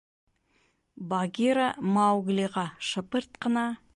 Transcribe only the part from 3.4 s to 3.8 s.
ҡына: